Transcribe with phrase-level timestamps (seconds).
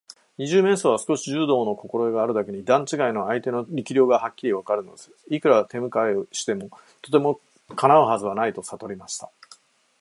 [0.39, 5.11] 二十面相は少し柔道のこころえがあるだけに、段ちがいの相手の力量がはっきりわかるのです。
[5.29, 7.39] いくら手むかいしてみても、とても
[7.75, 9.29] かなうはずはないとさとりました。